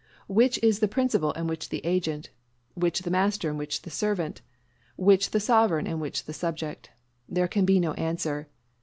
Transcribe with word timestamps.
Which 0.25 0.59
is 0.63 0.79
principal 0.79 1.31
and 1.35 1.47
which 1.47 1.69
agent? 1.71 2.31
which 2.73 3.03
the 3.03 3.11
master 3.11 3.49
and 3.51 3.57
which 3.59 3.83
the 3.83 3.91
servant? 3.91 4.41
which 4.95 5.29
the 5.29 5.39
sovereign 5.39 5.85
and 5.85 6.01
which 6.01 6.23
the 6.25 6.33
subject? 6.33 6.89
There 7.29 7.47
can 7.47 7.65
be 7.65 7.79
no 7.79 7.93
answer. 7.93 8.47